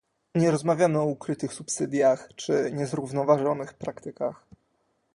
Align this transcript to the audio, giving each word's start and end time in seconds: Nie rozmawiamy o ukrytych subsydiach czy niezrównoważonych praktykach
Nie 0.35 0.51
rozmawiamy 0.51 0.99
o 1.01 1.05
ukrytych 1.05 1.53
subsydiach 1.53 2.29
czy 2.35 2.69
niezrównoważonych 2.73 3.73
praktykach 3.73 4.47